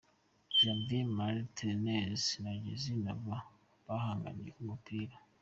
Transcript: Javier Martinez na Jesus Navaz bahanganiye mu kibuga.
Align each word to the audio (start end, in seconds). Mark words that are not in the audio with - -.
Javier 0.57 1.05
Martinez 1.19 2.21
na 2.43 2.51
Jesus 2.63 2.97
Navaz 3.03 3.45
bahanganiye 3.85 4.51
mu 4.67 4.75
kibuga. 4.83 5.15